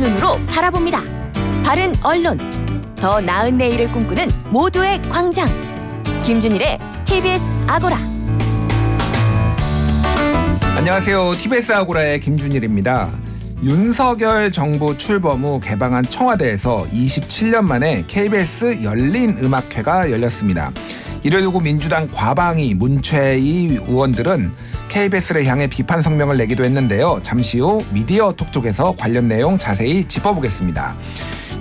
[0.00, 1.02] 눈으로 바라봅니다.
[1.62, 2.38] 바른 언론,
[2.96, 5.46] 더 나은 내일을 꿈꾸는 모두의 광장.
[6.24, 7.98] 김준일의 TBS 아고라.
[10.76, 11.34] 안녕하세요.
[11.36, 13.10] TBS 아고라의 김준일입니다.
[13.62, 20.72] 윤석열 정부 출범 후 개방한 청와대에서 27년 만에 KBS 열린 음악회가 열렸습니다.
[21.22, 24.50] 이를 두고 민주당 과방위 문최희 의원들은
[24.90, 27.20] KBS를 향해 비판 성명을 내기도 했는데요.
[27.22, 30.96] 잠시 후 미디어 톡톡에서 관련 내용 자세히 짚어보겠습니다.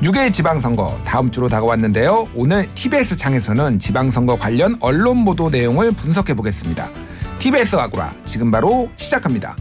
[0.01, 2.27] 6일 지방선거 다음 주로 다가왔는데요.
[2.33, 6.89] 오늘 TBS 창에서는 지방선거 관련 언론 보도 내용을 분석해 보겠습니다.
[7.37, 9.55] TBS 아고라 지금 바로 시작합니다.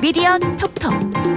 [0.00, 1.31] 미디어 톡톡.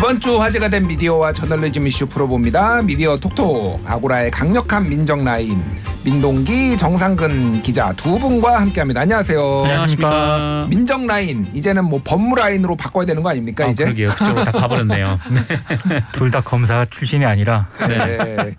[0.00, 2.80] 이번 주 화제가 된 미디어와 저널리즘 이슈 풀어봅니다.
[2.80, 5.62] 미디어 톡톡 아고라의 강력한 민정 라인
[6.02, 9.02] 민동기 정상근 기자 두 분과 함께합니다.
[9.02, 9.64] 안녕하세요.
[9.64, 10.66] 안녕하십니까.
[10.70, 13.84] 민정 라인 이제는 뭐 법무 라인으로 바꿔야 되는 거 아닙니까 아, 이제?
[13.84, 14.08] 그러게요.
[14.08, 15.18] 그쪽으로 다 가버렸네요.
[15.30, 16.02] 네.
[16.12, 18.54] 둘 다 검사 출신이 아니라 네.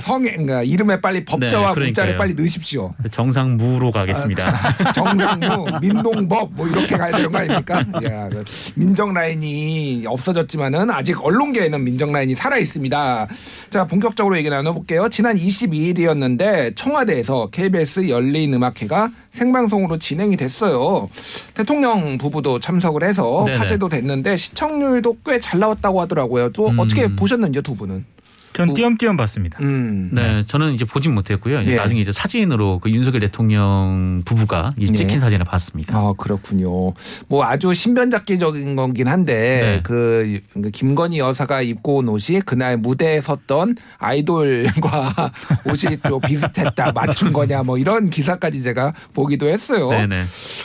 [0.00, 2.16] 성에 그러니까 이름에 빨리 법자와 네, 문자를.
[2.16, 2.92] 빨리 넣으십시오.
[3.10, 4.92] 정상무로 가겠습니다.
[4.92, 7.78] 정상무, 민동법 뭐 이렇게 가야 되는 거 아닙니까?
[8.04, 8.42] 야, 그
[8.74, 13.28] 민정 라인이 없어졌지만은 아직 언론계에는 민정 라인이 살아 있습니다.
[13.70, 15.08] 자, 본격적으로 얘기 나눠볼게요.
[15.08, 21.08] 지난 22일이었는데 청와대에서 KBS 열린 음악회가 생방송으로 진행이 됐어요.
[21.54, 23.58] 대통령 부부도 참석을 해서 네네.
[23.58, 26.50] 화제도 됐는데 시청률도 꽤 잘 나왔다고 하더라고요.
[26.52, 26.78] 또 음.
[26.78, 28.04] 어떻게 보셨는지요, 두 분은?
[28.52, 29.58] 전 띄엄띄엄 봤습니다.
[29.62, 30.10] 음.
[30.12, 31.62] 네, 저는 이제 보진 못했고요.
[31.62, 31.76] 이제 예.
[31.76, 35.18] 나중에 이제 사진으로 그 윤석열 대통령 부부가 이 찍힌 예.
[35.18, 35.96] 사진을 봤습니다.
[35.96, 36.92] 아 그렇군요.
[37.28, 39.80] 뭐 아주 신변잡기적인 거긴 한데 네.
[39.82, 40.40] 그
[40.72, 45.32] 김건희 여사가 입고 온 옷이 그날 무대에 섰던 아이돌과
[45.66, 49.88] 옷이 또 비슷했다 맞춘 거냐 뭐 이런 기사까지 제가 보기도 했어요.
[49.90, 50.22] 네네.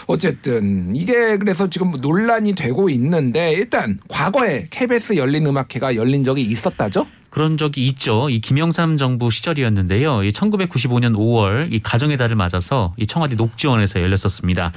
[0.08, 7.06] 어쨌든 이게 그래서 지금 논란이 되고 있는데 일단 과거에 KBS 열린 음악회가 열린 적이 있었다죠?
[7.30, 8.30] 그런 적이 있죠.
[8.30, 10.24] 이 김영삼 정부 시절이었는데요.
[10.24, 14.72] 이 1995년 5월 이 가정의 달을 맞아서 이 청와대 녹지원에서 열렸었습니다.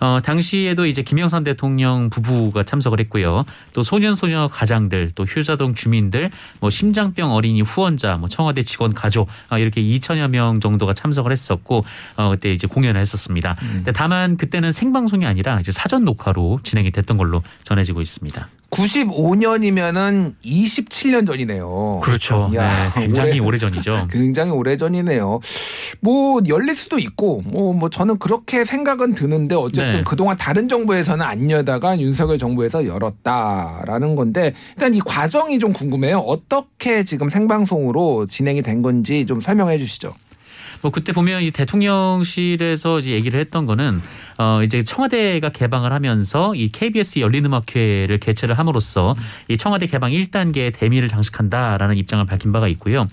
[0.00, 3.44] 어, 당시에도 이제 김영삼 대통령 부부가 참석을 했고요.
[3.72, 9.28] 또 소년 소녀 가장들, 또 효자동 주민들, 뭐 심장병 어린이 후원자, 뭐 청와대 직원 가족
[9.48, 11.84] 아, 이렇게 2천여 명 정도가 참석을 했었고
[12.16, 13.56] 어, 그때 이제 공연을 했었습니다.
[13.58, 18.48] 근데 다만 그때는 생방송이 아니라 이제 사전 녹화로 진행이 됐던 걸로 전해지고 있습니다.
[18.70, 22.00] 95년이면은 27년 전이네요.
[22.02, 22.50] 그렇죠.
[22.54, 24.08] 야, 네, 굉장히 오래 전이죠.
[24.12, 25.40] 굉장히 오래 전이네요.
[26.00, 30.02] 뭐 열릴 수도 있고 뭐뭐 저는 그렇게 생각은 드는데 어쨌든 네.
[30.04, 36.18] 그동안 다른 정부에서는 안 여다가 윤석열 정부에서 열었다라는 건데 일단 이 과정이 좀 궁금해요.
[36.18, 40.12] 어떻게 지금 생방송으로 진행이 된 건지 좀 설명해 주시죠.
[40.80, 44.00] 뭐 그때 보면 이 대통령실에서 이제 얘기를 했던 거는
[44.38, 49.16] 어 이제 청와대가 개방을 하면서 이 KBS 열린 음악회를 개최를 함으로써
[49.48, 53.08] 이 청와대 개방 1단계의 대미를 장식한다라는 입장을 밝힌 바가 있고요.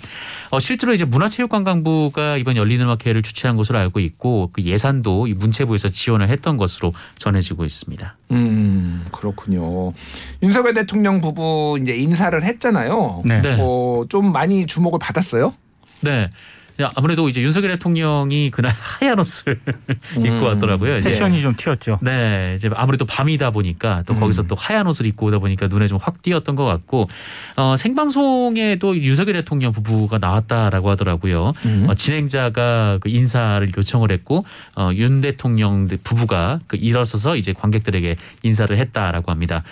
[0.52, 5.90] 어 실제로 이제 문화체육관광부가 이번 열린 음악회를 주최한 것으로 알고 있고 그 예산도 이 문체부에서
[5.90, 8.16] 지원을 했던 것으로 전해지고 있습니다.
[8.32, 9.94] 음 그렇군요.
[10.44, 13.24] 윤석열 대통령 부부 이제 인사를 했잖아요.
[13.26, 13.42] 네.
[13.42, 13.58] 네.
[13.60, 15.54] 어, 좀 많이 주목을 받았어요.
[16.02, 16.30] 네.
[16.82, 19.60] 야, 아무래도 이제 윤석열 대통령이 그날 하얀 옷을
[20.18, 20.98] 입고 왔더라고요.
[20.98, 22.00] 이제 패션이 좀 튀었죠.
[22.02, 24.48] 네, 이제 아무래도 밤이다 보니까 또 거기서 음.
[24.48, 27.08] 또 하얀 옷을 입고 오다 보니까 눈에 좀 확 띄었던 것 같고
[27.58, 31.54] 어, 생방송에도 윤석열 대통령 부부가 나왔다라고 하더라고요.
[31.66, 31.86] 음.
[31.90, 38.78] 어, 진행자가 그 인사를 요청을 했고 어, 윤 대통령 부부가 그 일어서서 이제 관객들에게 인사를
[38.78, 39.64] 했다라고 합니다.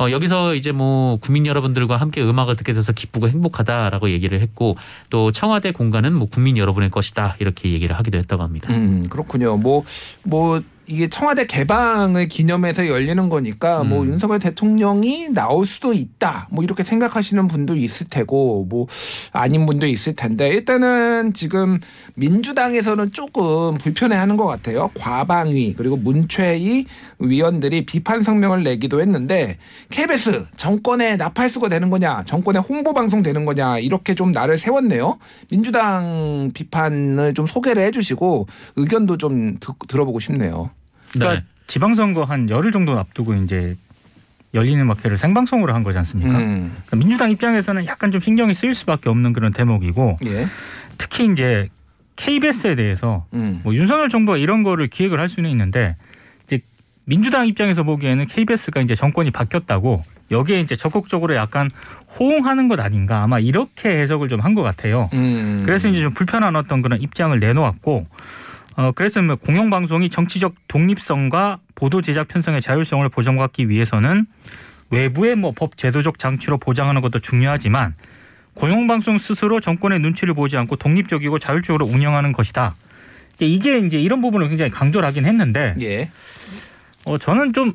[0.00, 4.76] 어, 여기서 이제 뭐 국민 여러분들과 함께 음악을 듣게 돼서 기쁘고 행복하다라고 얘기를 했고
[5.10, 8.72] 또 청와대 공간은 뭐 국민 여러분의 것이다 이렇게 얘기를 하기도 했다고 합니다.
[8.72, 9.58] 음, 그렇군요.
[9.58, 9.84] 뭐,
[10.22, 14.08] 뭐, 이게 청와대 개방을 기념해서 열리는 거니까 뭐 음.
[14.08, 16.48] 윤석열 대통령이 나올 수도 있다.
[16.50, 18.88] 뭐 이렇게 생각하시는 분도 있을 테고 뭐
[19.30, 21.78] 아닌 분도 있을 텐데 일단은 지금
[22.16, 24.90] 민주당에서는 조금 불편해하는 것 같아요.
[24.98, 26.86] 과방위 그리고 문최희
[27.20, 29.58] 위원들이 비판 성명을 내기도 했는데
[29.90, 35.18] KBS 정권의 나팔수가 되는 거냐, 정권의 홍보 방송 되는 거냐 이렇게 좀 나를 세웠네요.
[35.52, 40.70] 민주당 비판을 좀 소개를 해주시고 의견도 좀 듣- 들어보고 싶네요.
[41.12, 41.46] 그러니까 네.
[41.66, 43.76] 지방선거 한 열흘 정도 앞두고 이제
[44.54, 46.36] 열리는 음악회를 생방송으로 한 거지 않습니까?
[46.38, 50.46] 음, 그러니까 민주당 입장에서는 약간 좀 신경이 쓰일 수밖에 없는 그런 대목이고 예,
[50.98, 51.68] 특히 이제
[52.16, 55.96] KBS에 대해서 음, 뭐 윤석열 정부가 이런 거를 기획을 할 수는 있는데
[56.44, 56.60] 이제
[57.04, 60.02] 민주당 입장에서 보기에는 KBS가 이제 정권이 바뀌었다고
[60.32, 61.68] 여기에 이제 적극적으로 약간
[62.18, 65.08] 호응하는 것 아닌가 아마 이렇게 해석을 좀 한 것 같아요.
[65.12, 65.62] 음.
[65.64, 68.06] 그래서 이제 좀 불편한 어떤 그런 입장을 내놓았고
[68.80, 74.24] 어 그래서 뭐 공영방송이 정치적 독립성과 보도 제작 편성의 자율성을 보장받기 위해서는
[74.88, 77.94] 외부의 뭐 법 제도적 장치로 보장하는 것도 중요하지만
[78.54, 82.74] 공영방송 스스로 정권의 눈치를 보지 않고 독립적이고 자율적으로 운영하는 것이다.
[83.40, 86.10] 이게 이제 이런 부분을 굉장히 강조를 하긴 했는데 예.
[87.04, 87.72] 어 저는 좀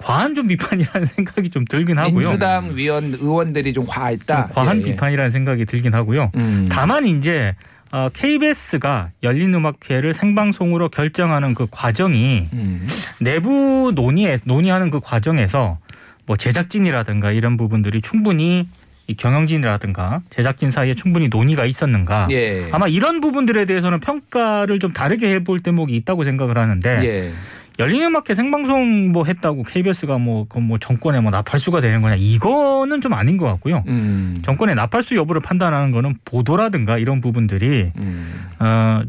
[0.00, 2.18] 과한 좀 비판이라는 생각이 좀 들긴 하고요.
[2.18, 4.46] 민주당 위원 의원들이 좀 과했다.
[4.46, 4.84] 좀 과한 예, 예.
[4.84, 6.30] 비판이라는 생각이 들긴 하고요.
[6.36, 6.68] 음.
[6.70, 7.54] 다만 이제
[7.92, 12.86] 어, KBS가 열린 음악회를 생방송으로 결정하는 그 과정이 음.
[13.20, 15.78] 내부 논의에 논의하는 그 과정에서
[16.26, 18.68] 뭐 제작진이라든가 이런 부분들이 충분히
[19.08, 22.68] 이 경영진이라든가 제작진 사이에 충분히 논의가 있었는가 예.
[22.70, 27.32] 아마 이런 부분들에 대해서는 평가를 좀 다르게 해볼 대목이 있다고 생각을 하는데 예.
[27.80, 33.14] 열린 음악회 생방송 뭐 했다고 KBS가 뭐, 그뭐 정권에 뭐 나팔수가 되는 거냐 이거는 좀
[33.14, 33.82] 아닌 것 같고요.
[33.88, 34.36] 음.
[34.42, 38.48] 정권의 나팔수 여부를 판단하는 거는 보도라든가 이런 부분들이 음.
[38.58, 39.02] 어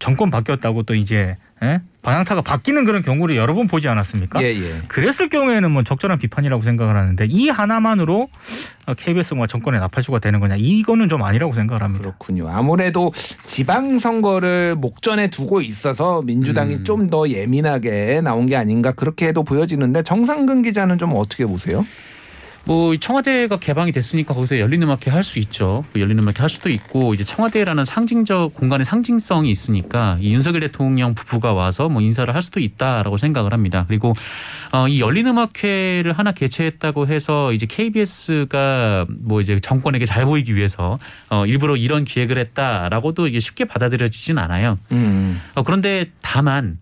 [0.00, 1.80] 정권 바뀌었다고 또 이제 예?
[2.02, 4.42] 방향타가 바뀌는 그런 경우를 여러 번 보지 않았습니까?
[4.42, 4.82] 예, 예.
[4.88, 8.28] 그랬을 경우에는 뭐 적절한 비판이라고 생각을 하는데 이 하나만으로
[8.96, 12.02] KBS가 정권의 나팔수가 되는 거냐 이거는 좀 아니라고 생각을 합니다.
[12.02, 12.48] 그렇군요.
[12.48, 13.12] 아무래도
[13.44, 16.84] 지방 선거를 목전에 두고 있어서 민주당이 음.
[16.84, 21.84] 좀더 예민하게 나온 게 아닌가 그렇게 해도 보여지는데 정상근 기자는 좀 어떻게 보세요?
[22.66, 25.84] 뭐 청와대가 개방이 됐으니까 거기서 열린 음악회 할 수 있죠.
[25.92, 31.14] 그 열린 음악회 할 수도 있고 이제 청와대라는 상징적 공간의 상징성이 있으니까 이 윤석열 대통령
[31.14, 33.84] 부부가 와서 뭐 인사를 할 수도 있다라고 생각을 합니다.
[33.88, 34.14] 그리고
[34.72, 40.98] 어, 이 열린 음악회를 하나 개최했다고 해서 이제 KBS가 뭐 이제 정권에게 잘 보이기 위해서
[41.30, 44.78] 어, 일부러 이런 기획을 했다라고도 이게 쉽게 받아들여지진 않아요.
[44.92, 45.40] 음.
[45.54, 46.78] 어, 그런데 다만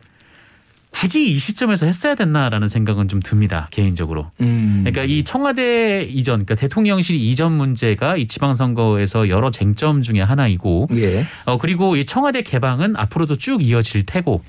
[0.95, 4.31] 굳이 이 시점에서 했어야 됐나라는 생각은 좀 듭니다 개인적으로.
[4.41, 4.85] 음.
[4.85, 11.27] 그러니까 이 청와대 이전, 그러니까 대통령실 이전 문제가 이 지방선거에서 여러 쟁점 중에 하나이고, 예.
[11.47, 14.43] 어 그리고 이 청와대 개방은 앞으로도 쭉 이어질 테고,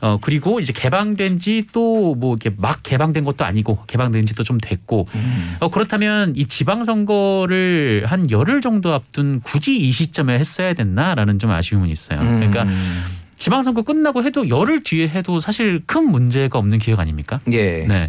[0.00, 4.58] 어 그리고 이제 개방된 지 또 뭐 이렇게 막 개방된 것도 아니고 개방된 지도 좀
[4.58, 5.56] 됐고, 음.
[5.60, 11.88] 어 그렇다면 이 지방선거를 한 열흘 정도 앞둔 굳이 이 시점에 했어야 됐나라는 좀 아쉬움은
[11.88, 12.20] 있어요.
[12.20, 13.04] 그러니까 음.
[13.42, 17.40] 지방선거 끝나고 해도 열흘 뒤에 해도 사실 큰 문제가 없는 기획 아닙니까?
[17.50, 17.84] 예.
[17.88, 18.08] 네.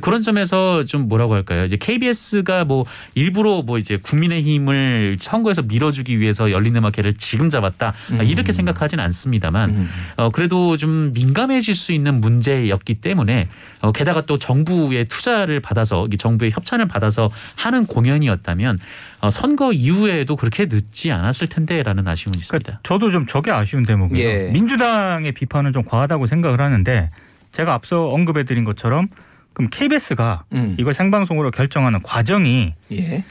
[0.00, 1.64] 그런 점에서 좀 뭐라고 할까요?
[1.64, 2.84] 이제 KBS가 뭐
[3.14, 9.70] 일부러 뭐 이제 국민의힘을 선거에서 밀어주기 위해서 열린 음악회를 지금 잡았다 아, 이렇게 생각하진 않습니다만
[9.70, 9.88] 음.
[10.18, 13.48] 어 그래도 좀 민감해질 수 있는 문제였기 때문에
[13.80, 18.78] 어 게다가 또 정부의 투자를 받아서 이 정부의 협찬을 받아서 하는 공연이었다면
[19.13, 22.64] 어 선거 이후에도 그렇게 늦지 않았을 텐데라는 아쉬움이 있습니다.
[22.64, 24.28] 그러니까 저도 좀 저게 아쉬운 대목이에요.
[24.28, 24.50] 예.
[24.52, 27.10] 민주당의 비판은 좀 과하다고 생각을 하는데
[27.52, 29.08] 제가 앞서 언급해드린 것처럼
[29.52, 30.74] 그럼 KBS가 음.
[30.78, 33.24] 이걸 생방송으로 결정하는 과정이 예.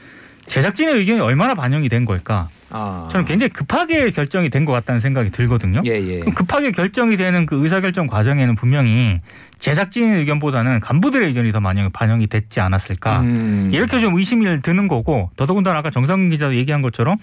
[0.46, 2.48] 제작진의 의견이 얼마나 반영이 된 걸까?
[2.70, 3.08] 아.
[3.10, 5.80] 저는 굉장히 급하게 결정이 된 것 같다는 생각이 들거든요.
[5.86, 6.20] 예, 예.
[6.20, 9.20] 그럼 급하게 결정이 되는 그 의사결정 과정에는 분명히
[9.64, 13.20] 제작진의 의견보다는 간부들의 의견이 더 반영, 반영이 됐지 않았을까.
[13.20, 13.70] 음.
[13.72, 17.16] 이렇게 좀 의심이 드는 거고 더더군다나 아까 정상근 기자도 얘기한 것처럼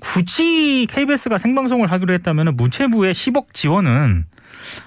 [0.00, 4.24] 굳이 KBS가 생방송을 하기로 했다면 문체부의 10억 지원은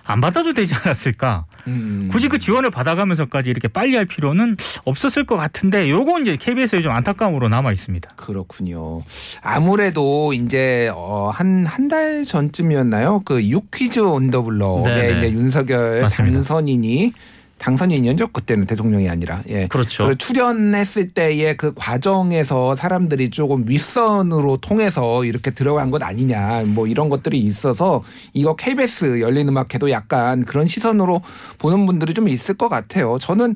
[0.03, 1.45] 안 받아도 되지 않았을까.
[1.67, 2.09] 음.
[2.11, 6.91] 굳이 그 지원을 받아가면서까지 이렇게 빨리 할 필요는 없었을 것 같은데 요거 이제 KBS에 좀
[6.93, 8.09] 안타까움으로 남아 있습니다.
[8.15, 9.03] 그렇군요.
[9.41, 13.21] 아무래도 이제 어, 한한 달 전쯤이었나요?
[13.25, 15.17] 그 유퀴즈 온더 블럭에 네네.
[15.17, 16.35] 이제 윤석열 맞습니다.
[16.35, 17.13] 당선인이
[17.59, 19.67] 당선인이었죠 그때는 대통령이 아니라 예.
[19.67, 20.13] 그렇죠.
[20.13, 27.39] 출연했을 때의 그 과정에서 사람들이 조금 윗선으로 통해서 이렇게 들어간 것 아니냐 뭐 이런 것들이
[27.39, 31.21] 있어서 이거 KBS 열린 음악회도 약간 그런 시선으로
[31.57, 33.17] 보는 분들이 좀 있을 것 같아요.
[33.19, 33.53] 저는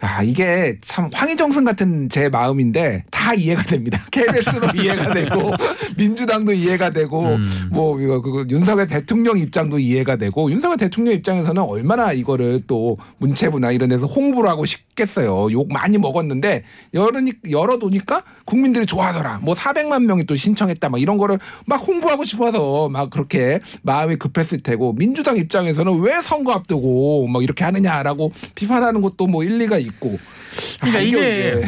[0.00, 4.04] 아 이게 참 황희정승 같은 제 마음인데 다 이해가 됩니다.
[4.12, 5.52] KBS도 이해가 되고
[5.96, 7.68] 민주당도 이해가 되고 음.
[7.70, 13.72] 뭐 이거 그 윤석열 대통령 입장도 이해가 되고 윤석열 대통령 입장에서는 얼마나 이거를 또 문체부나
[13.72, 15.50] 이런 데서 홍보를 하고 싶겠어요.
[15.52, 19.38] 욕 많이 먹었는데 열으니 열어두니까 국민들이 좋아하더라.
[19.42, 20.88] 뭐 400만 명이 또 신청했다.
[20.88, 26.52] 막 이런 거를 막 홍보하고 싶어서 막 그렇게 마음이 급했을 테고 민주당 입장에서는 왜 선거
[26.52, 30.18] 앞두고 막 이렇게 하느냐라고 비판하는 것도 뭐 일리가 있고.
[30.80, 31.62] 그러니까 아, 이게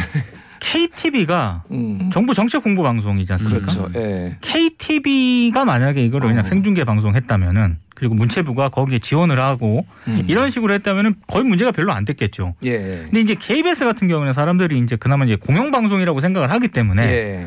[0.60, 2.10] KTV가 음.
[2.12, 3.66] 정부 정책 홍보 방송이지 않습니까?
[3.66, 3.90] 그렇죠.
[3.96, 4.36] 예.
[4.40, 6.48] KTV가 만약에 이거를 그냥 어.
[6.48, 10.24] 생중계 방송했다면은 그리고 문체부가 거기에 지원을 하고 음.
[10.28, 12.54] 이런 식으로 했다면 거의 문제가 별로 안 됐겠죠.
[12.64, 13.00] 예.
[13.04, 17.46] 근데 이제 KBS 같은 경우는 사람들이 이제 그나마 이제 공영방송이라고 생각을 하기 때문에 예.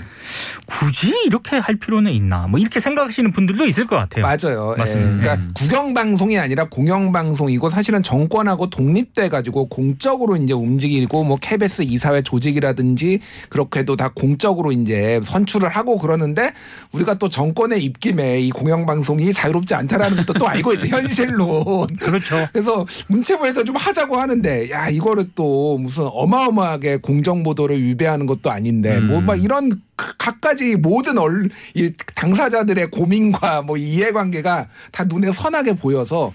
[0.65, 4.23] 굳이 이렇게 할 필요는 있나 뭐 이렇게 생각하시는 분들도 있을 것 같아요.
[4.25, 4.73] 맞아요.
[4.75, 4.79] 예.
[4.79, 5.21] 맞습니다.
[5.21, 5.51] 그러니까 음.
[5.53, 12.23] 국영 방송이 아니라 공영 방송이고 사실은 정권하고 독립돼 가지고 공적으로 이제 움직이고 뭐 KBS 이사회
[12.23, 16.53] 조직이라든지 그렇게도 다 공적으로 이제 선출을 하고 그러는데
[16.91, 21.87] 우리가 또 정권의 입김에 이 공영 방송이 자유롭지 않다라는 것도 또 알고 있죠 현실로.
[21.99, 22.47] 그렇죠.
[22.51, 28.97] 그래서 문체부에서 좀 하자고 하는데 야 이거를 또 무슨 어마어마하게 공정 보도를 위배하는 것도 아닌데
[28.97, 29.07] 음.
[29.07, 36.31] 뭐막 이런 그 각가지 모든 얼, 이 당사자들의 고민과 뭐 이해관계가 다 눈에 선하게 보여서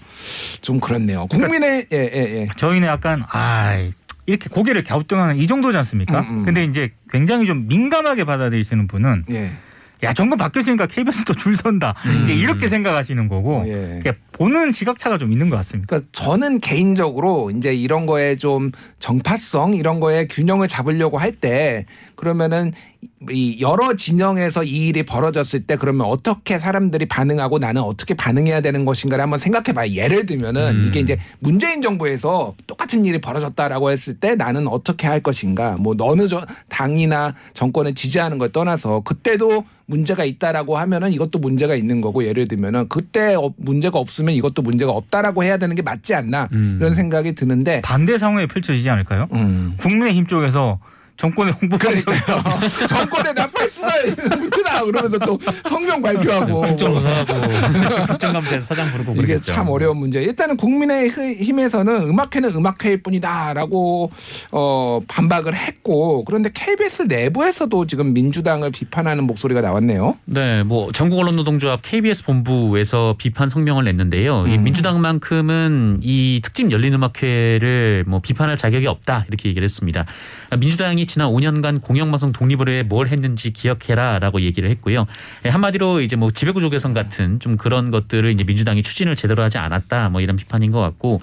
[0.61, 1.27] 좀 그렇네요.
[1.27, 2.47] 국민의 예 예, 예.
[2.57, 3.75] 저희는 약간 아
[4.27, 6.21] 이렇게 고개를 갸우뚱하는 이 정도지 않습니까?
[6.21, 6.45] 음, 음.
[6.45, 9.51] 근데 이제 굉장히 좀 민감하게 받아들이시는 분은 예.
[10.03, 13.67] 야 정권 바뀌었으니까 KBS도 줄 선다 이게 이렇게 생각하시는 거고 음.
[13.67, 14.01] 예.
[14.37, 15.87] 보는 시각차가 좀 있는 것 같습니다.
[15.87, 22.71] 그러니까 저는 개인적으로 이제 이런 거에 좀 정파성 이런 거에 균형을 잡으려고 할 때 그러면은
[23.29, 28.85] 이 여러 진영에서 이 일이 벌어졌을 때 그러면 어떻게 사람들이 반응하고 나는 어떻게 반응해야 되는
[28.85, 29.91] 것인가를 한번 생각해 봐요.
[29.91, 30.85] 예를 들면은 음.
[30.87, 36.27] 이게 이제 문재인 정부에서 똑같은 일이 벌어졌다라고 했을 때 나는 어떻게 할 것인가 뭐 어느
[36.27, 42.47] 저 당이나 정권을 지지하는 걸 떠나서 그때도 문제가 있다라고 하면은 이것도 문제가 있는 거고 예를
[42.47, 46.77] 들면은 그때 어- 문제가 없으면 이것도 문제가 없다라고 해야 되는 게 맞지 않나 음.
[46.79, 49.27] 이런 생각이 드는데 반대 상황이 펼쳐지지 않을까요?
[49.33, 49.75] 음.
[49.79, 50.79] 국민의힘 쪽에서
[51.17, 52.43] 정권의 홍보 그러니까요.
[52.87, 57.33] 정권에 나팔 수가 있구나 그러면서 또 성명 발표하고 국정조사하고
[58.07, 59.53] 국정감사에서 사장 부르고 이게 그러겠죠.
[59.53, 60.21] 참 어려운 문제.
[60.21, 64.11] 일단은 국민의힘에서는 음악회는 음악회일 뿐이다라고
[64.51, 70.17] 어 반박을 했고 그런데 KBS 내부에서도 지금 민주당을 비판하는 목소리가 나왔네요.
[70.25, 74.47] 네, 뭐 전국 언론 노동조합 KBS 본부에서 비판 성명을 냈는데요.
[74.47, 74.63] 이 음.
[74.63, 80.05] 민주당만큼은 이 특집 열린 음악회를 뭐 비판할 자격이 없다 이렇게 얘기를 했습니다.
[80.57, 85.05] 민주당이 지난 5년간 공영방송 독립을 위해 뭘 했는지 기억해라라고 얘기를 했고요.
[85.45, 89.57] 예, 한마디로 이제 뭐 지배구조 개선 같은 좀 그런 것들을 이제 민주당이 추진을 제대로 하지
[89.57, 91.21] 않았다 뭐 이런 비판인 것 같고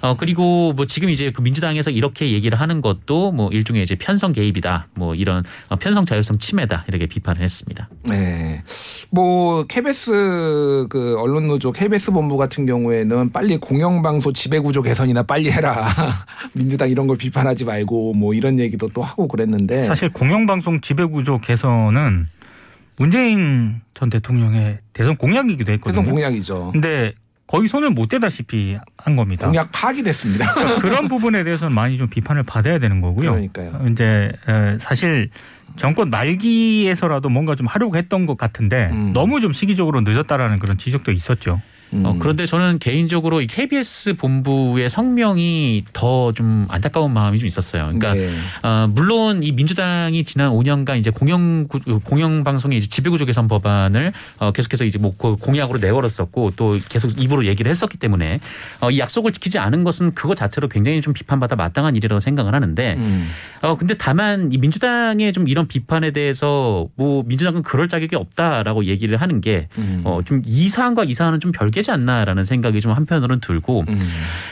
[0.00, 4.32] 어 그리고 뭐 지금 이제 그 민주당에서 이렇게 얘기를 하는 것도 뭐 일종의 이제 편성
[4.32, 7.88] 개입이다 뭐 이런 어, 편성 자율성 침해다 이렇게 비판을 했습니다.
[8.04, 8.62] 네.
[9.10, 15.88] 뭐 KBS 그 언론 노조 KBS 본부 같은 경우에는 빨리 공영방송 지배구조 개선이나 빨리 해라.
[16.54, 22.26] 민주당 이런 걸 비판하지 말고 뭐 이런 얘기도 또 하고 그랬는데 사실 공영방송 지배구조 개선은
[22.96, 26.02] 문재인 전 대통령의 대선 공약이기도 했거든요.
[26.02, 26.70] 대선 공약이죠.
[26.72, 27.14] 근데
[27.46, 29.46] 거의 손을 못 대다시피 한 겁니다.
[29.46, 30.52] 공약 파악이 됐습니다.
[30.54, 33.32] 그러니까 그런 부분에 대해서는 많이 좀 비판을 받아야 되는 거고요.
[33.32, 33.86] 그러니까요.
[33.90, 35.30] 이제 에, 사실
[35.76, 39.12] 정권 말기에서라도 뭔가 좀 하려고 했던 것 같은데 음.
[39.12, 41.60] 너무 좀 시기적으로 늦었다라는 그런 지적도 있었죠.
[41.92, 42.18] 어, 음.
[42.18, 47.84] 그런데 저는 개인적으로 이 KBS 본부의 성명이 더 좀 안타까운 마음이 좀 있었어요.
[47.92, 48.30] 그러니까 네.
[48.62, 54.12] 어, 물론 이 민주당이 지난 5년간 이제 공영 구- 공영 방송의 이제 지배구조 개선 법안을
[54.38, 58.40] 어, 계속해서 이제 뭐그 공약으로 내걸었었고 또 계속 입으로 얘기를 했었기 때문에
[58.80, 62.94] 어, 이 약속을 지키지 않은 것은 그거 자체로 굉장히 좀 비판받아 마땅한 일이라고 생각을 하는데
[62.98, 63.28] 음.
[63.60, 69.20] 어 근데 다만 이 민주당의 좀 이런 비판에 대해서 뭐 민주당은 그럴 자격이 없다라고 얘기를
[69.20, 70.00] 하는 게 음.
[70.04, 73.98] 어, 좀이 사안과 이 사안은 좀 별개 지 않나라는 생각이 좀 한편으로는 들고 음.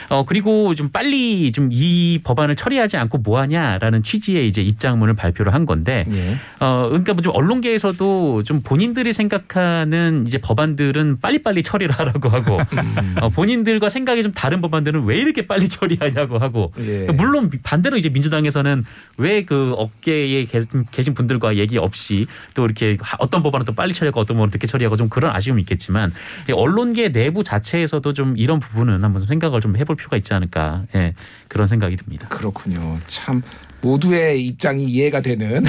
[0.09, 5.53] 어 그리고 좀 빨리 좀 이 법안을 처리하지 않고 뭐 하냐라는 취지의 이제 입장문을 발표를
[5.53, 6.35] 한 건데 예.
[6.59, 9.13] 어 그러니까 뭐 좀 언론계에서도 좀 본인들이
[9.55, 13.15] 생각하는 이제 법안들은 빨리빨리 처리를 하라고 하고 음.
[13.21, 17.05] 어 본인들과 생각이 좀 다른 법안들은 왜 이렇게 빨리 처리하냐고 하고 예.
[17.11, 18.83] 물론 반대로 이제 민주당에서는
[19.17, 24.19] 왜 그 업계에 계- 계신 분들과 얘기 없이 또 이렇게 어떤 법안은 또 빨리 처리하고
[24.19, 26.11] 어떤 법안은 늦게 처리하고 좀 그런 아쉬움이 있겠지만
[26.47, 30.83] 이 언론계 내부 자체에서도 좀 이런 부분은 한번 좀 생각을 좀 해볼 필요가 있지 않을까
[30.95, 31.13] 예,
[31.47, 32.27] 그런 생각이 듭니다.
[32.29, 32.97] 그렇군요.
[33.07, 33.41] 참
[33.81, 35.63] 모두의 입장이 이해가 되는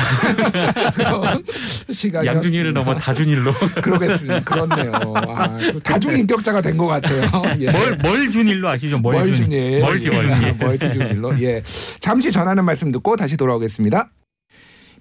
[0.95, 1.43] 그런
[1.91, 4.41] 시간이 양준일을 넘어 다준일로 그러겠습니다.
[4.45, 4.93] 그렇네요.
[5.29, 7.23] 아, 다중 인격자가 된 것 같아요.
[7.61, 7.71] 예.
[7.71, 8.99] 뭘, 뭘 준일로 아시죠?
[8.99, 9.81] 뭘 멀준일.
[9.81, 10.57] 멀티 준일.
[10.59, 11.41] 멀티 준일로.
[11.43, 11.63] 예.
[12.01, 14.11] 잠시 전하는 말씀 듣고 다시 돌아오겠습니다.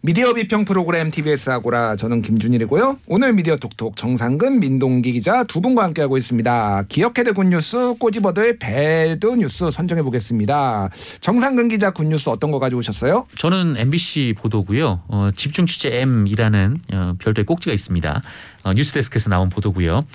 [0.04, 2.98] 미디어 비평 프로그램 TBS 아고라 저는 김준일이고요.
[3.06, 6.86] 오늘 미디어 톡톡 정상근 민동기 기자 두 분과 함께하고 있습니다.
[6.90, 10.90] 기억해둘 good news 꼬집어둘 bad news 선정해 보겠습니다.
[11.20, 13.28] 정상근 기자 굿뉴스 어떤 거 가져오셨어요?
[13.38, 15.04] 저는 MBC 보도고요.
[15.08, 18.24] 어, 집중 취재 M이라는 어, 별도의 꼭지가 있습니다.
[18.64, 20.06] 어, 뉴스데스크에서 나온 보도고요.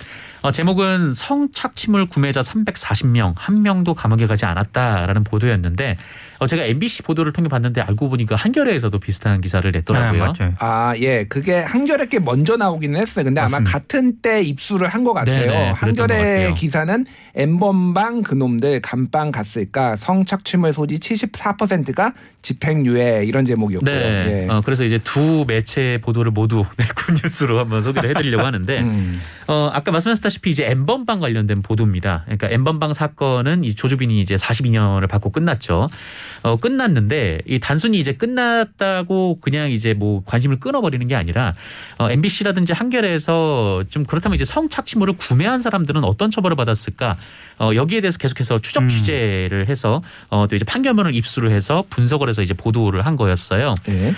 [0.43, 5.95] 어, 제목은 성착취물 구매자 340명 한 명도 감옥에 가지 않았다라는 보도였는데
[6.39, 10.33] 어, 제가 MBC 보도를 통해 봤는데 알고 보니까 한겨레에서도 비슷한 기사를 냈더라고요.
[10.39, 10.53] 네.
[10.59, 11.23] 아, 예.
[11.25, 13.25] 그게 한겨레 게 먼저 나오기는 했어요.
[13.25, 13.71] 근데 아마 맞습니다.
[13.71, 15.39] 같은 때 입수를 한 것 같아요.
[15.51, 16.53] 네네, 것 한겨레 같아요.
[16.55, 23.91] 기사는 엠번방 그놈들 감방 갔을까 성착취물 소지 74%가 집행유예 이런 제목이었고요.
[23.93, 24.45] 네.
[24.45, 24.47] 예.
[24.49, 29.21] 어, 그래서 이제 두 매체 보도를 모두 네, 굿뉴스로 한번 소개를 해드리려고 하는데 음.
[29.47, 32.23] 어, 아까 말씀하셨다시피 이제 엠번방 관련된 보도입니다.
[32.25, 35.87] 그러니까 엠번방 사건은 이 조주빈이 이제 42년을 받고 끝났죠.
[36.43, 41.53] 어, 끝났는데 이 단순히 이제 끝났다고 그냥 이제 뭐 관심을 끊어버리는 게 아니라
[41.97, 47.15] 어, MBC라든지 한겨레에서 좀 그렇다면 이제 성착취물을 구매한 사람들은 어떤 처벌을 받았을까?
[47.59, 48.89] 어, 여기에 대해서 계속해서 추적 음.
[48.89, 53.75] 취재를 해서 어, 또 이제 판결문을 입수를 해서 분석을 해서 이제 보도를 한 거였어요.
[53.89, 54.13] 예.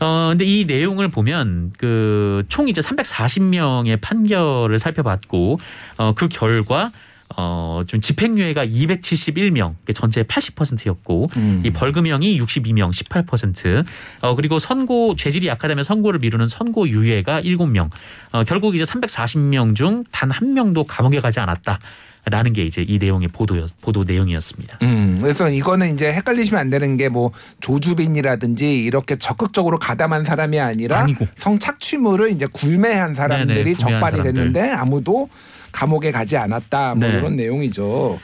[0.00, 5.58] 어, 근데 이 내용을 보면 그 총 이제 340명의 판결을 살펴봤고
[5.98, 6.92] 어, 그 결과
[7.36, 11.62] 어, 좀 집행유예가 271명, 전체 80%였고 음.
[11.64, 13.84] 이 벌금형이 62명, 18%.
[14.22, 17.90] 어, 그리고 선고 죄질이 약하다면 선고를 미루는 선고 유예가 7명.
[18.32, 21.78] 어, 결국 이제 340명 중 단 한 명도 감옥에 가지 않았다.
[22.28, 24.78] 라는 게 이제 이 내용의 보도 보도 내용이었습니다.
[24.82, 27.30] 음, 그래서 이거는 이제 헷갈리시면 안 되는 게 뭐
[27.60, 31.24] 조주빈이라든지 이렇게 적극적으로 가담한 사람이 아니라 아니고.
[31.36, 34.32] 성착취물을 이제 구매한 사람들이 네네, 적발이 사람들.
[34.32, 35.28] 됐는데 아무도
[35.70, 37.16] 감옥에 가지 않았다 뭐 네.
[37.16, 38.18] 이런 내용이죠.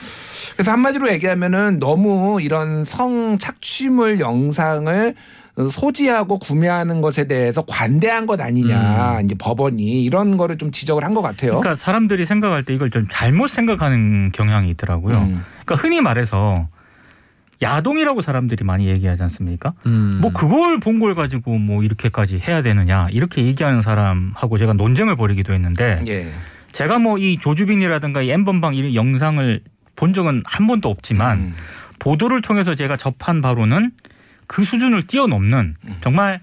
[0.53, 5.15] 그래서 한마디로 얘기하면은 너무 이런 성착취물 영상을
[5.55, 11.21] 소지하고 구매하는 것에 대해서 관대한 것 아니냐 이제 법원이 이런 거를 좀 지적을 한 것
[11.21, 11.59] 같아요.
[11.59, 15.17] 그러니까 사람들이 생각할 때 이걸 좀 잘못 생각하는 경향이 있더라고요.
[15.19, 15.43] 음.
[15.63, 16.67] 그러니까 흔히 말해서
[17.61, 19.73] 야동이라고 사람들이 많이 얘기하지 않습니까?
[19.85, 20.17] 음.
[20.21, 25.53] 뭐 그걸 본 걸 가지고 뭐 이렇게까지 해야 되느냐 이렇게 얘기하는 사람하고 제가 논쟁을 벌이기도
[25.53, 26.27] 했는데 예.
[26.71, 29.61] 제가 뭐 이 조주빈이라든가 이 엠번방 이런 영상을
[29.95, 31.53] 본 적은 한 번도 없지만 음.
[31.99, 33.91] 보도를 통해서 제가 접한 바로는
[34.53, 35.95] 그 수준을 뛰어넘는 음.
[36.01, 36.39] 정말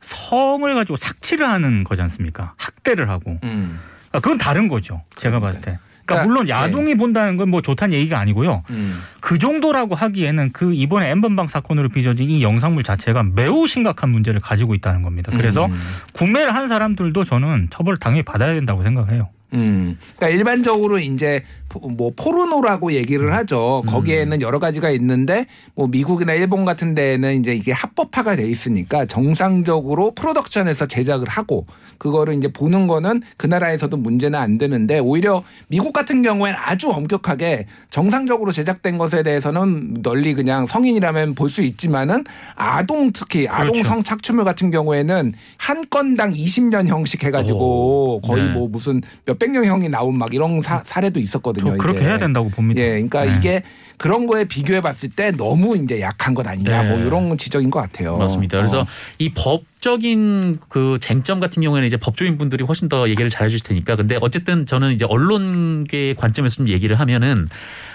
[0.00, 2.54] 성을 가지고 삭취를 하는 거지 않습니까?
[2.56, 3.78] 학대를 하고 음.
[4.10, 5.02] 아, 그건 다른 거죠.
[5.16, 5.78] 제가 봤을 때.
[6.06, 8.64] 그러니까 그러니까, 물론 야동이 본다는 건 뭐 좋다는 얘기가 아니고요.
[8.70, 9.02] 음.
[9.20, 14.74] 그 정도라고 하기에는 그 이번에 엠번방 사건으로 빚어진 이 영상물 자체가 매우 심각한 문제를 가지고
[14.74, 15.30] 있다는 겁니다.
[15.36, 15.78] 그래서 음.
[16.14, 19.28] 구매를 한 사람들도 저는 처벌을 당연히 받아야 된다고 생각해요.
[19.54, 19.98] 음.
[20.16, 21.61] 그러니까 일반적으로 이제 포-
[21.96, 23.82] 뭐 포르노라고 얘기를 하죠.
[23.86, 30.12] 거기에는 여러 가지가 있는데 뭐 미국이나 일본 같은 데에는 이제 이게 합법화가 돼 있으니까 정상적으로
[30.14, 31.64] 프로덕션에서 제작을 하고
[31.98, 37.66] 그거를 이제 보는 거는 그 나라에서도 문제는 안 되는데 오히려 미국 같은 경우에는 아주 엄격하게
[37.90, 43.88] 정상적으로 제작된 것에 대해서는 널리 그냥 성인이라면 볼 수 있지만은 아동 특히 아동 그렇죠.
[43.90, 48.20] 성착취물 같은 경우에는 한 건당 20년 형씩 해가지고 오.
[48.22, 48.52] 거의 네.
[48.52, 51.61] 뭐 무슨 몇백 명 형이 나온 막 이런 사, 사례도 있었거든요.
[51.70, 52.08] 저 그렇게 이게.
[52.08, 52.80] 해야 된다고 봅니다.
[52.80, 53.36] 예, 그러니까 네.
[53.36, 53.62] 이게
[53.96, 56.88] 그런 거에 비교해 봤을 때 너무 이제 약한 것 아니냐 네.
[56.90, 58.16] 뭐 이런 지적인 것 같아요.
[58.18, 58.56] 맞습니다.
[58.58, 58.86] 그래서 어.
[59.18, 63.66] 이 법적인 그 쟁점 같은 경우에는 이제 법조인 분들이 훨씬 더 얘기를 잘 해 주실
[63.66, 63.96] 테니까.
[63.96, 67.48] 근데 어쨌든 저는 이제 언론계의 관점에서 좀 얘기를 하면은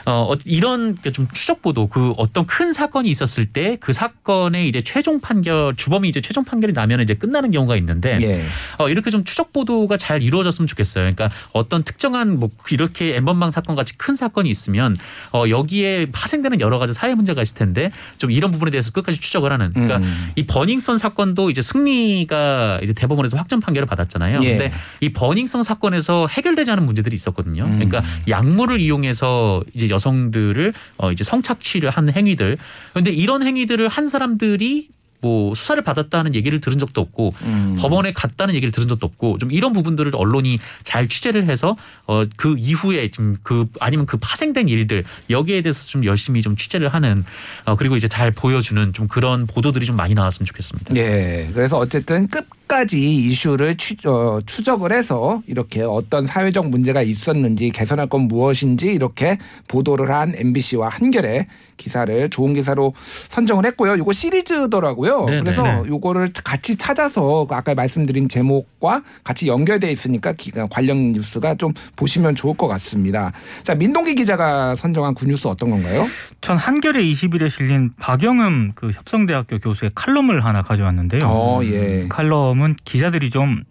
[0.05, 4.81] 어 어- 이런 그좀 추적 보도 그 어떤 큰 사건이 있었을 때 그 사건의 이제
[4.81, 8.43] 최종 판결 주범이 이제 최종 판결이 나면 이제 끝나는 경우가 있는데 예.
[8.77, 11.03] 어, 이렇게 좀 추적 보도가 잘 이루어졌으면 좋겠어요.
[11.13, 14.95] 그러니까 어떤 특정한 뭐 이렇게 엠번방 사건 같이 큰 사건이 있으면
[15.33, 19.51] 어, 여기에 파생되는 여러 가지 사회 문제가 있을 텐데 좀 이런 부분에 대해서 끝까지 추적을
[19.51, 19.71] 하는.
[19.71, 20.31] 그러니까 음.
[20.35, 24.39] 이 버닝썬 사건도 이제 승리가 이제 대법원에서 확정 판결을 받았잖아요.
[24.43, 24.49] 예.
[24.49, 24.71] 근데
[25.01, 27.65] 이 버닝썬 사건에서 해결되지 않은 문제들이 있었거든요.
[27.65, 27.79] 음.
[27.79, 32.57] 그러니까 약물을 이용해서 이제 여성들을 어 이제 성착취를 한 행위들.
[32.91, 34.89] 그런데 이런 행위들을 한 사람들이
[35.21, 37.77] 뭐 수사를 받았다는 얘기를 들은 적도 없고 음.
[37.79, 41.75] 법원에 갔다는 얘기를 들은 적도 없고 좀 이런 부분들을 언론이 잘 취재를 해서
[42.05, 47.23] 어그 이후에 좀 그 아니면 그 파생된 일들 여기에 대해서 좀 열심히 좀 취재를 하는
[47.65, 50.95] 어 그리고 이제 잘 보여주는 좀 그런 보도들이 좀 많이 나왔으면 좋겠습니다.
[50.95, 51.49] 예.
[51.53, 58.21] 그래서 어쨌든 끝까지 이슈를 추, 어, 추적을 해서 이렇게 어떤 사회적 문제가 있었는지 개선할 건
[58.27, 62.93] 무엇인지 이렇게 보도를 한 MBC와 한겨레 기사를 좋은 기사로
[63.29, 63.95] 선정을 했고요.
[63.95, 65.06] 이거 시리즈더라고요.
[65.25, 65.41] 네네.
[65.41, 65.83] 그래서 네.
[65.87, 72.35] 요거를 같이 찾아서 그 아까 말씀드린 제목과 같이 연결돼 있으니까 기가 관련 뉴스가 좀 보시면
[72.35, 73.31] 좋을 것 같습니다.
[73.63, 76.05] 자, 민동기 기자가 선정한 그 뉴스 어떤 건가요?
[76.41, 81.21] 전 한겨레 20일에 실린 박영음 그 협성대학교 교수의 칼럼을 하나 가져왔는데요.
[81.23, 82.07] 어, 예.
[82.09, 83.63] 칼럼은 기자들이 좀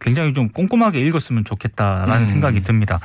[0.00, 2.26] 굉장히 좀 꼼꼼하게 읽었으면 좋겠다라는 음.
[2.26, 2.98] 생각이 생각이 듭니다.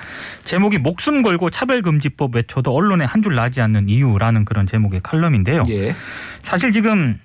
[0.46, 5.62] 제목이 목숨 걸고 차별금지법 외쳐도 언론에 한 줄 나지 않는 이유라는 그런 제목의 칼럼인데요.
[5.70, 5.94] 예.
[6.42, 7.20] 사실 지금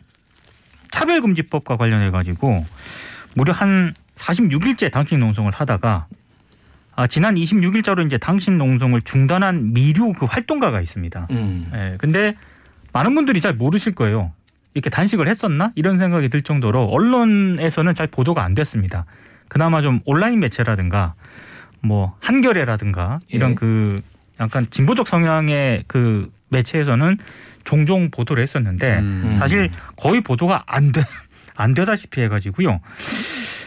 [0.92, 2.64] 차별금지법과 관련해 가지고
[3.34, 6.06] 무려 한 46일째 단식 농성을 하다가
[6.94, 11.28] 아, 지난 26일자로 이제 당신 농성을 중단한 미류 그 활동가가 있습니다.
[11.30, 11.70] 음.
[11.74, 12.36] 예, 근데
[12.92, 14.32] 많은 분들이 잘 모르실 거예요.
[14.74, 15.72] 이렇게 단식을 했었나?
[15.74, 19.06] 이런 생각이 들 정도로 언론에서는 잘 보도가 안 됐습니다.
[19.48, 21.14] 그나마 좀 온라인 매체라든가
[21.80, 23.54] 뭐 한겨레라든가 이런 예.
[23.54, 24.00] 그
[24.40, 27.18] 약간 진보적 성향의 그 매체에서는
[27.64, 29.36] 종종 보도를 했었는데 음.
[29.38, 31.04] 사실 거의 보도가 안 돼,
[31.54, 32.80] 안 되다시피 해가지고요.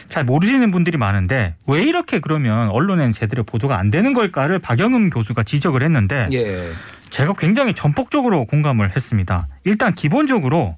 [0.10, 5.43] 잘 모르시는 분들이 많은데 왜 이렇게 그러면 언론엔 제대로 보도가 안 되는 걸까를 박영흠 교수가
[5.43, 6.71] 지적을 했는데 예.
[7.10, 9.47] 제가 굉장히 전폭적으로 공감을 했습니다.
[9.63, 10.77] 일단 기본적으로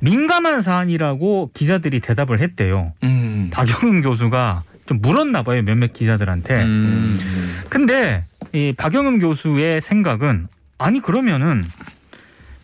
[0.00, 2.92] 민감한 사안이라고 기자들이 대답을 했대요.
[3.04, 3.50] 음.
[3.52, 6.62] 박영흠 교수가 좀 물었나 봐요 몇몇 기자들한테.
[6.62, 7.18] 음.
[7.68, 11.64] 근데 이 박영흠 교수의 생각은 아니 그러면은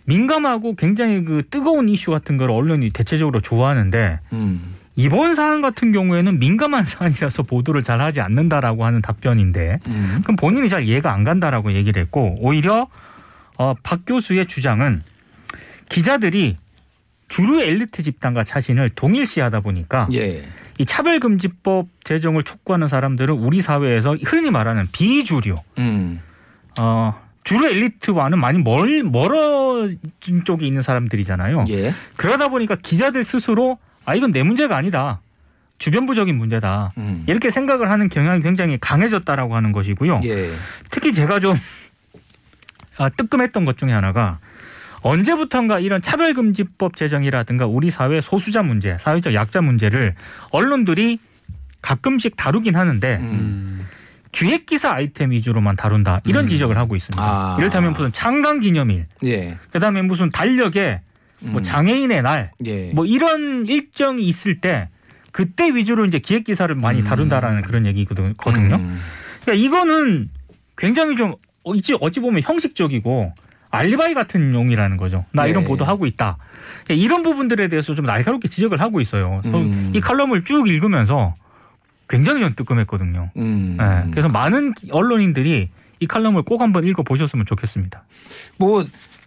[0.05, 4.75] 민감하고 굉장히 그 뜨거운 이슈 같은 걸 언론이 대체적으로 좋아하는데 음.
[4.97, 10.21] 이번 사안 같은 경우에는 민감한 사안이라서 보도를 잘 하지 않는다라고 하는 답변인데 음.
[10.23, 12.89] 그럼 본인이 잘 이해가 안 간다라고 얘기를 했고 오히려
[13.57, 15.03] 어, 박 교수의 주장은
[15.89, 16.57] 기자들이
[17.29, 20.43] 주류 엘리트 집단과 자신을 동일시하다 보니까 예.
[20.79, 26.21] 이 차별금지법 제정을 촉구하는 사람들은 우리 사회에서 흔히 말하는 비주류, 음.
[26.79, 31.65] 어, 주류 엘리트와는 많이 멀, 멀어진 쪽에 있는 사람들이잖아요.
[31.71, 31.93] 예.
[32.17, 35.21] 그러다 보니까 기자들 스스로 아 이건 내 문제가 아니다.
[35.79, 36.93] 주변부적인 문제다.
[36.99, 37.25] 음.
[37.27, 40.21] 이렇게 생각을 하는 경향이 굉장히 강해졌다라고 하는 것이고요.
[40.25, 40.51] 예.
[40.91, 41.57] 특히 제가 좀
[42.99, 44.39] 아, 뜨끔했던 것 중에 하나가
[45.01, 50.15] 언제부턴가 이런 차별금지법 제정이라든가 우리 사회 소수자 문제, 사회적 약자 문제를
[50.51, 51.19] 언론들이
[51.81, 53.87] 가끔씩 다루긴 하는데 음.
[54.33, 54.39] 음.
[54.39, 56.49] 기획 기사 아이템 위주로만 다룬다 이런 음.
[56.49, 57.23] 지적을 하고 있습니다.
[57.23, 57.57] 아.
[57.59, 59.59] 이를테면 무슨 창간 기념일, 예.
[59.71, 61.01] 그다음에 무슨 달력에
[61.41, 61.65] 뭐 음.
[61.65, 62.91] 장애인의 날, 예.
[62.93, 64.89] 뭐 이런 일정이 있을 때
[65.33, 67.05] 그때 위주로 이제 기획 기사를 많이 음.
[67.05, 68.35] 다룬다라는 그런 얘기거든요.
[68.77, 69.01] 음.
[69.43, 70.31] 그러니까 이거는
[70.77, 73.33] 굉장히 좀 어찌 어찌 보면 형식적이고
[73.71, 75.25] 알리바이 같은 용이라는 거죠.
[75.33, 75.69] 나 이런 네.
[75.69, 76.37] 보도 하고 있다.
[76.85, 79.41] 그러니까 이런 부분들에 대해서 좀 날카롭게 지적을 하고 있어요.
[79.47, 79.93] 음.
[79.95, 81.33] 이 칼럼을 쭉 읽으면서
[82.13, 83.31] 굉장히 전 뜨끔했거든요.
[83.37, 83.77] 음.
[83.79, 85.71] 네, 그래서 많은 언론인들이
[86.01, 88.05] 이 칼럼을 꼭 한번 읽어 보셨으면 좋겠습니다.
[88.59, 88.85] 뭐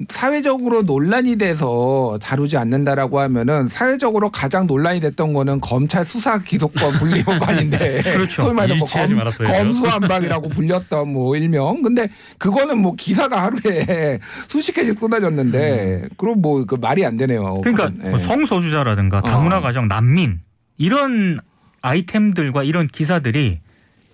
[0.09, 8.01] 사회적으로 논란이 돼서 다루지 않는다라고 하면은 사회적으로 가장 논란이 됐던 거는 검찰 수사 기소권 분리법안인데
[8.03, 8.41] 그렇죠.
[8.43, 9.45] 소위 말해서 뭐 검.
[9.45, 14.19] 검수한박이라고 불렸던 뭐 일명 근데 그거는 뭐 기사가 하루에
[14.49, 17.61] 수십 개씩 쏟아졌는데 그럼 뭐 그 말이 안 되네요.
[17.63, 18.17] 그러니까 예.
[18.17, 19.61] 성소수자라든가 다문화 어.
[19.61, 20.41] 가정 난민
[20.77, 21.39] 이런
[21.85, 23.59] 아이템들과 이런 기사들이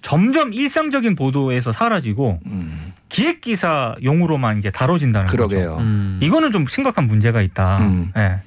[0.01, 5.47] 점점 일상적인 보도에서 사라지고 음, 기획 기사용으로만 이제 다뤄진다는 거죠.
[5.47, 5.77] 그러게요.
[5.79, 6.19] 음.
[6.21, 7.77] 이거는 좀 심각한 문제가 있다.
[7.79, 8.11] 음.
[8.17, 8.41] 예.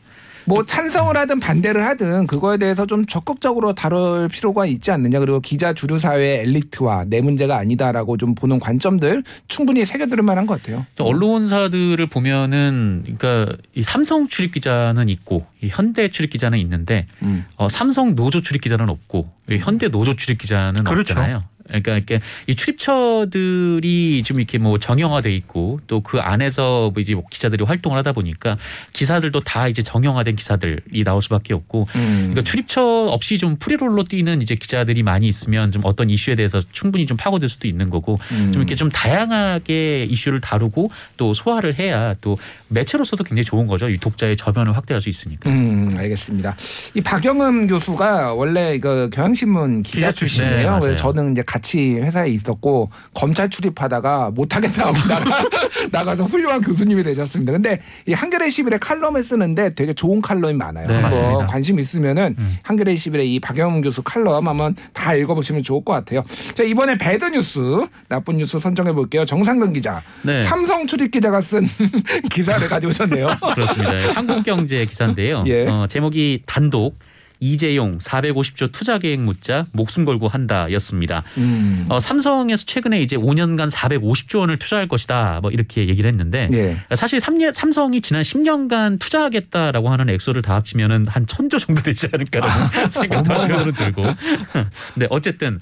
[0.47, 5.73] 뭐 찬성을 하든 반대를 하든 그거에 대해서 좀 적극적으로 다룰 필요가 있지 않느냐 그리고 기자
[5.73, 10.85] 주류 사회 엘리트와 내 문제가 아니다라고 좀 보는 관점들 충분히 새겨들을 만한 것 같아요.
[10.99, 17.45] 언론사들을 보면은 그러니까 이 삼성 출입 기자는 있고 이 현대 출입 기자는 있는데 음.
[17.57, 21.13] 어, 삼성 노조 출입 기자는 없고 이 현대 노조 출입 기자는 그렇죠.
[21.13, 21.43] 없잖아요.
[21.67, 27.65] 그러니까 이렇게 이 출입처들이 좀 이렇게 뭐 정형화돼 있고 또 그 안에서 뭐 이제 기자들이
[27.65, 28.57] 활동을 하다 보니까
[28.93, 32.17] 기사들도 다 이제 정형화된 기사들이 나올 수밖에 없고 음.
[32.33, 37.07] 그러니까 출입처 없이 좀 프리롤로 뛰는 이제 기자들이 많이 있으면 좀 어떤 이슈에 대해서 충분히
[37.07, 38.53] 좀 파고들 수도 있는 거고 음.
[38.53, 42.37] 좀 이렇게 좀 다양하게 이슈를 다루고 또 소화를 해야 또
[42.69, 43.89] 매체로서도 굉장히 좋은 거죠.
[43.89, 45.49] 이 독자의 저변을 확대할 수 있으니까.
[45.51, 46.55] 음, 알겠습니다.
[46.95, 50.45] 이 박영흠 교수가 원래 그 경향신문 기자 기자 출신.
[50.45, 50.67] 네, 출신이에요.
[50.69, 50.81] 맞아요.
[50.81, 55.45] 그래서 저는 이제 같이 회사에 있었고 검찰 출입하다가 못하겠다 하고 나가,
[55.93, 57.53] 나가서 훌륭한 교수님이 되셨습니다.
[57.53, 60.89] 근데 이 한겨레 11에 칼럼을 쓰는데 되게 좋은 칼럼이 많아요.
[60.89, 61.47] 네, 한번 맞습니다.
[61.47, 62.57] 관심 있으면은 음.
[62.63, 66.25] 한겨레 11에 이 박영흠 교수 칼럼 한번 다 읽어보시면 좋을 것 같아요.
[66.55, 69.25] 자 이번에 배드 뉴스 나쁜 뉴스 선정해 볼게요.
[69.25, 70.43] 정상근 기자, 네.
[70.43, 71.69] 삼성 출입 기자가 쓴
[72.33, 73.29] 기사를 가져오셨네요.
[73.55, 73.93] 그렇습니다.
[74.15, 75.45] 한국경제 기사인데요.
[75.47, 75.69] 예.
[75.69, 76.99] 어, 제목이 단독
[77.41, 81.23] 이재용 450조 투자 계획 묻자 목숨 걸고 한다였습니다.
[81.37, 81.87] 음.
[81.89, 85.41] 어, 삼성에서 최근에 이제 5년간 450조 원을 투자할 것이다.
[85.43, 86.77] 뭐 이렇게 얘기를 했는데 예.
[86.95, 92.67] 사실 삼 삼성이 지난 10년간 투자하겠다라고 하는 액수를 다 합치면은 한 천조 정도 되지 않을까라는
[92.91, 94.03] 생각도 한편으로 들고.
[94.95, 95.61] 근데 어쨌든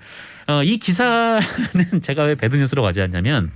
[0.48, 1.40] 어, 이 기사는
[2.02, 3.50] 제가 왜 배드뉴스로 가져왔냐면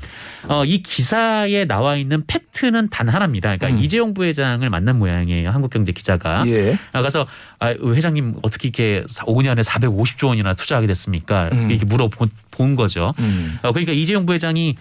[0.48, 3.56] 어, 이 기사에 나와 있는 팩트는 단 하나입니다.
[3.56, 3.84] 그러니까 음.
[3.84, 5.50] 이재용 부회장을 만난 모양이에요.
[5.50, 6.44] 한국경제 기자가.
[6.46, 6.78] 예.
[6.92, 7.26] 아, 그래서
[7.58, 11.48] 아, 회장님 어떻게 이렇게 5년에 450조 원이나 투자하게 됐습니까?
[11.52, 11.70] 음.
[11.70, 13.12] 이렇게 물어본 본 거죠.
[13.18, 13.58] 음.
[13.62, 14.76] 어, 그러니까 이재용 부회장이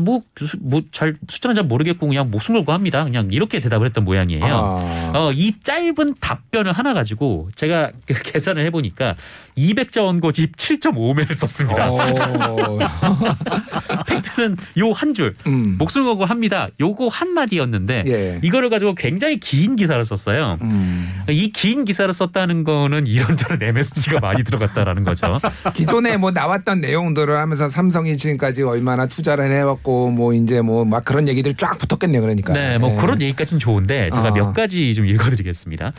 [0.00, 0.22] 뭐
[0.60, 3.04] 뭐 잘 숫자는 잘 모르겠고 그냥 목숨 걸고 합니다.
[3.04, 4.44] 그냥 이렇게 대답을 했던 모양이에요.
[4.44, 5.12] 아.
[5.14, 9.16] 어, 이 짧은 답변을 하나 가지고 제가 그 계산을 해보니까
[9.56, 11.90] 200자 원고집 7.5매를 썼습니다.
[11.90, 11.98] 어.
[14.06, 15.34] 팩트는 요 한 줄.
[15.46, 15.76] 음.
[15.78, 16.68] 목숨 걸고 합니다.
[16.80, 18.38] 요거 한 마디였는데 예.
[18.42, 20.58] 이거를 가지고 굉장히 긴 기사를 썼어요.
[20.62, 21.22] 음.
[21.28, 25.40] 이긴 기사를 썼다는 거는 이런저런 MSG가 많이 들어갔다라는 거죠.
[25.74, 31.28] 기존에 뭐 나왔던 내용들을 하면서 삼성이 지금까지 얼마나 투자를 해왔고 뭐 이제 뭐 막 그런
[31.28, 32.20] 얘기들이 쫙 붙었겠네요.
[32.20, 32.52] 그러니까.
[32.52, 32.96] 네, 뭐 예.
[32.96, 34.30] 그런 얘기까지는 좋은데 제가 아.
[34.32, 35.92] 몇 가지 좀 읽어드리겠습니다.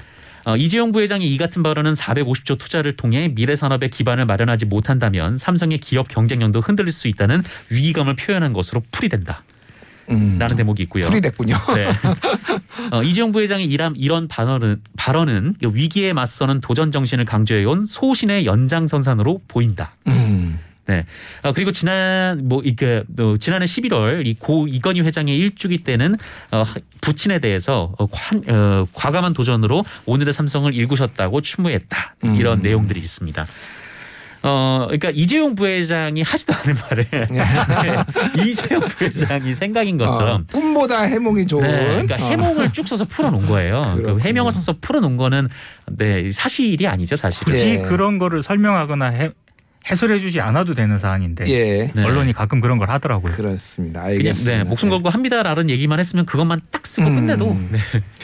[0.46, 5.80] 어, 이재용 부회장이 이 같은 발언은 450조 투자를 통해 미래 산업의 기반을 마련하지 못한다면 삼성의
[5.80, 9.44] 기업 경쟁력도 흔들릴 수 있다는 위기감을 표현한 것으로 풀이된다.
[10.10, 10.38] 음.
[10.38, 11.06] 라는 대목이 있고요.
[11.06, 11.56] 풀이됐군요.
[11.76, 11.88] 네.
[12.92, 19.94] 어, 이재용 부회장이 이런, 이런 발언은, 발언은 위기에 맞서는 도전 정신을 강조해온 소신의 연장선상으로 보인다.
[20.08, 20.60] 음.
[20.86, 21.06] 네.
[21.44, 26.16] 어, 그리고 지난 뭐 이게 어, 지난해 11월 이 고 이건희 회장의 일주기 때는
[26.52, 32.16] 어, 하- 부친에 대해서 어, 관, 어, 과감한 도전으로 오늘의 삼성을 일구셨다고 추모했다.
[32.38, 32.64] 이런 음.
[32.64, 33.46] 내용들이 있습니다.
[34.46, 37.06] 어, 그러니까 이재용 부회장이 하지도 않은 말을
[38.36, 41.66] 네, 이재용 부회장이 생각인 것처럼 어, 꿈보다 해몽이 좋은.
[41.66, 42.28] 네, 그러니까 어.
[42.30, 44.02] 해몽을 쭉 써서 풀어놓은 거예요.
[44.04, 44.20] 그.
[44.20, 45.48] 해명을 써서 풀어놓은 거는
[45.96, 47.54] 네 사실이 아니죠, 사실은.
[47.54, 47.78] 굳이 예.
[47.78, 49.30] 그런 거를 설명하거나 해,
[49.90, 51.92] 해설해주지 않아도 되는 사안인데 예.
[51.94, 52.04] 네.
[52.04, 53.34] 언론이 가끔 그런 걸 하더라고요.
[53.34, 54.04] 그렇습니다.
[54.04, 54.58] 그냥 알겠습니다.
[54.58, 57.16] 네, 목숨 걸고 합니다라는 얘기만 했으면 그것만 딱 쓰고 음.
[57.16, 57.78] 끝내도 네,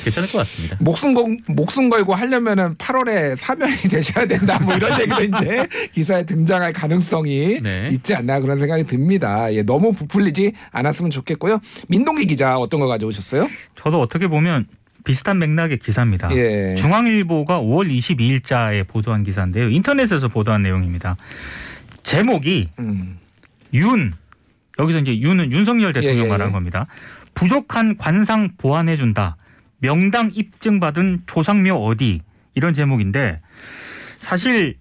[0.03, 0.77] 괜찮을 것 같습니다.
[0.79, 4.59] 목숨 걸 목숨 걸고 하려면은 8월에 사면이 되셔야 된다.
[4.59, 7.89] 뭐 이런 얘기도 이제 기사에 등장할 가능성이 네.
[7.91, 9.53] 있지 않나 그런 생각이 듭니다.
[9.53, 11.59] 예, 너무 부풀리지 않았으면 좋겠고요.
[11.87, 13.47] 민동기 기자 어떤 거 가져오셨어요?
[13.75, 14.65] 저도 어떻게 보면
[15.03, 16.29] 비슷한 맥락의 기사입니다.
[16.35, 16.75] 예.
[16.75, 19.69] 중앙일보가 5월 22일자에 보도한 기사인데요.
[19.69, 21.15] 인터넷에서 보도한 내용입니다.
[22.03, 23.17] 제목이 음.
[23.73, 24.13] 윤
[24.79, 26.53] 여기서 이제 윤은 윤석열 대통령 예, 예, 말하는 예.
[26.53, 26.85] 겁니다.
[27.35, 29.37] 부족한 관상 보완해 준다.
[29.79, 32.21] 명당 입증 받은 조상묘 어디
[32.55, 33.39] 이런 제목인데
[34.17, 34.75] 사실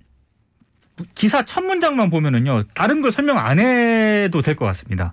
[1.14, 5.12] 기사 첫 문장만 보면은요 다른 걸 설명 안 해도 될 것 같습니다.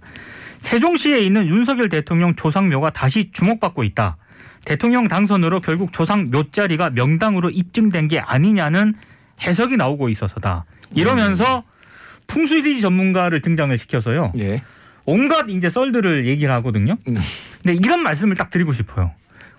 [0.62, 4.18] 세종시에 있는 윤석열 대통령 조상묘가 다시 주목받고 있다.
[4.66, 8.96] 대통령 당선으로 결국 조상 묘 자리가 명당으로 입증된 게 아니냐는
[9.42, 10.66] 해석이 나오고 있어서다.
[10.94, 11.64] 이러면서
[12.28, 14.34] 풍수지 전문가를 등장을 시켜서요.
[14.40, 14.62] 예.
[15.06, 16.98] 온갖 이제 썰들을 얘기를 하거든요.
[17.08, 17.16] 음.
[17.64, 19.12] 근데 이런 말씀을 딱 드리고 싶어요.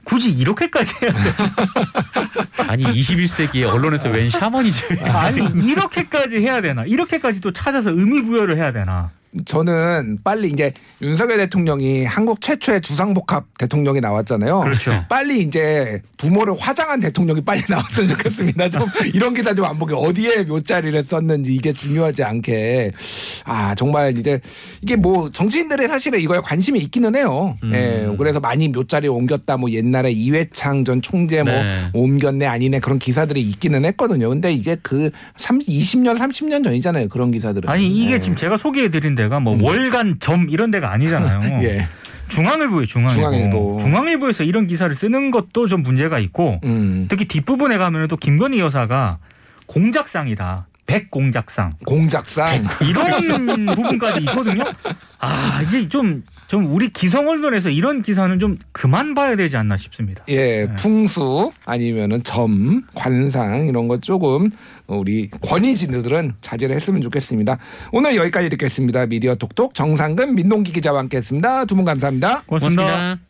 [0.04, 2.62] 굳이 이렇게까지 해야 돼?
[2.68, 5.04] 아니 21세기에 언론에서 웬 샤머니즘?
[5.04, 6.84] 아니 이렇게까지 해야 되나?
[6.84, 9.10] 이렇게까지 또 찾아서 의미 부여를 해야 되나?
[9.44, 10.72] 저는 빨리 이제
[11.02, 14.60] 윤석열 대통령이 한국 최초의 주상복합 대통령이 나왔잖아요.
[14.60, 15.04] 그렇죠.
[15.08, 18.70] 빨리 이제 부모를 화장한 대통령이 빨리 나왔으면 좋겠습니다.
[18.70, 22.92] 좀 이런 기사 좀 안 보게 어디에 묘자리를 썼는지 이게 중요하지 않게
[23.44, 24.40] 아 정말 이제
[24.80, 27.56] 이게 뭐 정치인들의 사실은 이거에 관심이 있기는 해요.
[27.62, 27.72] 음.
[27.74, 31.88] 예, 그래서 많이 묘자리 옮겼다 뭐 옛날에 이회창 전 총재 뭐 네.
[31.92, 34.28] 옮겼네 아니네 그런 기사들이 있기는 했거든요.
[34.28, 37.08] 근데 이게 그 30, 20년 30년 전이잖아요.
[37.08, 37.68] 그런 기사들은.
[37.68, 38.20] 아니 이게 예.
[38.20, 41.62] 지금 제가 소개해드린 데 가뭐 월간 점 이런 데가 아니잖아요.
[41.64, 41.88] 예.
[42.28, 43.14] 중앙일보에 중앙일보.
[43.22, 43.78] 중앙일보.
[43.80, 47.06] 중앙일보에서 이런 기사를 쓰는 것도 좀 문제가 있고 음.
[47.08, 49.18] 특히 뒷부분에 가면은 또 김건희 여사가
[49.66, 50.66] 공작상이다.
[50.86, 51.70] 백 공작상.
[51.84, 52.64] 공작상.
[52.80, 54.64] 이런 부분까지 있거든요.
[55.18, 60.24] 아 이제 좀 좀 우리 기성 언론에서 이런 기사는 좀 그만 봐야 되지 않나 싶습니다.
[60.28, 64.50] 예, 풍수 아니면은 점, 관상 이런 것 조금
[64.86, 67.58] 우리 권위진들은 자제를 했으면 좋겠습니다.
[67.92, 69.06] 오늘 여기까지 듣겠습니다.
[69.06, 71.64] 미디어 톡톡 정상근 민동기 기자와 함께했습니다.
[71.66, 72.42] 두 분 감사합니다.
[72.46, 72.82] 고맙습니다.
[72.82, 73.25] 고맙습니다.